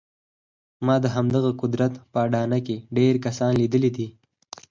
ما 0.85 0.95
د 1.03 1.05
همدغه 1.15 1.51
قدرت 1.61 1.93
په 2.11 2.17
اډانه 2.25 2.59
کې 2.65 2.75
ډېر 2.97 3.13
کسان 3.25 3.51
لیدلي 3.61 3.91
دي 3.97 4.07